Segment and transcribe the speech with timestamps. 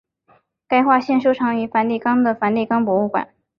[0.67, 3.35] 该画现收藏于梵蒂冈的梵蒂冈博物馆。